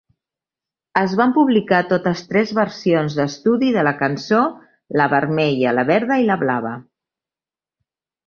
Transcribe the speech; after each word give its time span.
Es 1.01 1.11
van 1.17 1.33
publicar 1.35 1.81
totes 1.89 2.23
tres 2.31 2.53
versions 2.59 3.17
d'estudi 3.19 3.69
de 3.75 3.83
la 3.87 3.93
cançó: 3.99 4.41
la 5.01 5.07
vermella, 5.13 5.75
la 5.81 5.83
verda 5.91 6.17
i 6.23 6.27
la 6.31 6.39
blava. 6.45 6.73